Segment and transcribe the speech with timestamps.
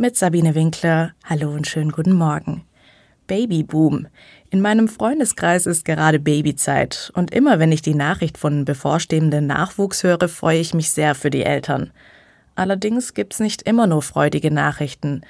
[0.00, 1.12] Mit Sabine Winkler.
[1.26, 2.64] Hallo und schönen guten Morgen.
[3.26, 4.06] Babyboom.
[4.48, 10.02] In meinem Freundeskreis ist gerade Babyzeit und immer wenn ich die Nachricht von bevorstehenden Nachwuchs
[10.02, 11.90] höre, freue ich mich sehr für die Eltern.
[12.54, 15.20] Allerdings gibt's nicht immer nur freudige Nachrichten.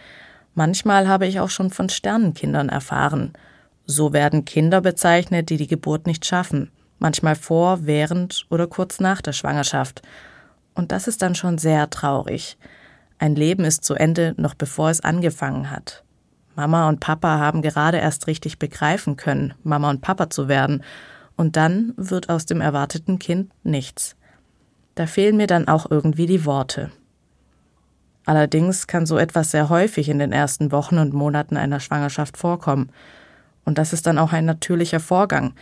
[0.55, 3.33] Manchmal habe ich auch schon von Sternenkindern erfahren.
[3.87, 9.21] So werden Kinder bezeichnet, die die Geburt nicht schaffen, manchmal vor, während oder kurz nach
[9.21, 10.03] der Schwangerschaft.
[10.77, 12.57] Und das ist dann schon sehr traurig.
[13.21, 16.05] Ein Leben ist zu Ende, noch bevor es angefangen hat.
[16.57, 20.83] Mama und Papa haben gerade erst richtig begreifen können, Mama und Papa zu werden,
[21.37, 24.17] und dann wird aus dem erwarteten Kind nichts.
[24.95, 26.91] Da fehlen mir dann auch irgendwie die Worte.
[28.25, 32.91] Allerdings kann so etwas sehr häufig in den ersten Wochen und Monaten einer Schwangerschaft vorkommen.
[33.67, 35.53] Und das ist dann auch ein natürlicher Vorgang.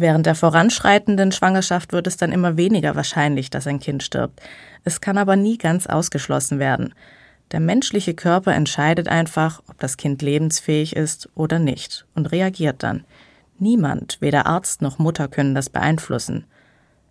[0.00, 4.40] Während der voranschreitenden Schwangerschaft wird es dann immer weniger wahrscheinlich, dass ein Kind stirbt.
[4.84, 6.94] Es kann aber nie ganz ausgeschlossen werden.
[7.50, 13.02] Der menschliche Körper entscheidet einfach, ob das Kind lebensfähig ist oder nicht und reagiert dann.
[13.58, 16.44] Niemand, weder Arzt noch Mutter können das beeinflussen.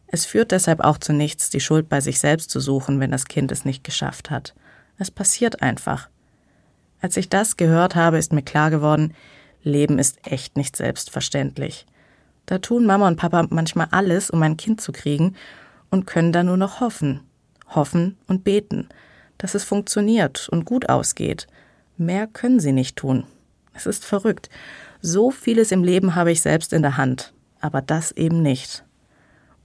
[0.08, 3.26] Es führt deshalb auch zu nichts, die Schuld bei sich selbst zu suchen, wenn das
[3.26, 4.54] Kind es nicht geschafft hat.
[4.98, 6.08] Es passiert einfach.
[7.02, 9.14] Als ich das gehört habe, ist mir klar geworden,
[9.62, 11.86] Leben ist echt nicht selbstverständlich.
[12.48, 15.36] Da tun Mama und Papa manchmal alles, um ein Kind zu kriegen
[15.92, 17.22] und können da nur noch hoffen.
[17.76, 18.88] Hoffen und beten,
[19.38, 21.48] dass es funktioniert und gut ausgeht.
[21.98, 23.26] Mehr können sie nicht tun.
[23.74, 24.50] Es ist verrückt.
[25.02, 28.86] So vieles im Leben habe ich selbst in der Hand, aber das eben nicht.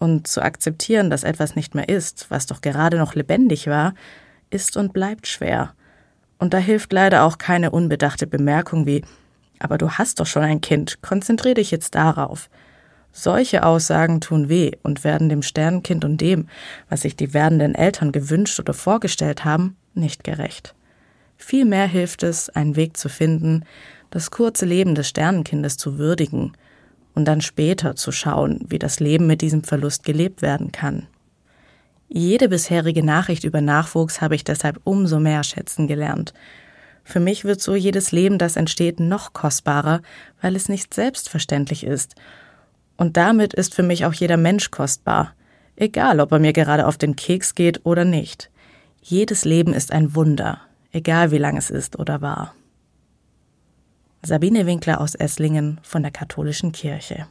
[0.00, 3.94] Und zu akzeptieren, dass etwas nicht mehr ist, was doch gerade noch lebendig war,
[4.50, 5.74] ist und bleibt schwer.
[6.38, 9.04] Und da hilft leider auch keine unbedachte Bemerkung wie
[9.60, 12.50] Aber du hast doch schon ein Kind, konzentrier dich jetzt darauf.
[13.12, 16.48] Solche Aussagen tun weh und werden dem Sternenkind und dem,
[16.88, 20.74] was sich die werdenden Eltern gewünscht oder vorgestellt haben, nicht gerecht.
[21.36, 23.64] Vielmehr hilft es, einen Weg zu finden,
[24.10, 26.52] das kurze Leben des Sternenkindes zu würdigen
[27.14, 31.06] und dann später zu schauen, wie das Leben mit diesem Verlust gelebt werden kann.
[32.08, 36.32] Jede bisherige Nachricht über Nachwuchs habe ich deshalb umso mehr schätzen gelernt.
[37.04, 40.00] Für mich wird so jedes Leben, das entsteht, noch kostbarer,
[40.40, 42.14] weil es nicht selbstverständlich ist
[42.96, 45.34] und damit ist für mich auch jeder Mensch kostbar,
[45.76, 48.50] egal ob er mir gerade auf den Keks geht oder nicht.
[49.00, 50.60] Jedes Leben ist ein Wunder,
[50.92, 52.54] egal wie lang es ist oder war.
[54.22, 57.26] Sabine Winkler aus Esslingen von der Katholischen Kirche.